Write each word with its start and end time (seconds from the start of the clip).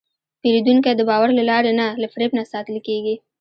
پیرودونکی 0.41 0.93
د 0.95 1.01
باور 1.09 1.29
له 1.37 1.43
لارې 1.49 1.71
نه، 1.79 1.87
له 2.01 2.07
فریب 2.13 2.31
نه 2.37 2.43
ساتل 2.51 2.77
کېږي. 2.87 3.15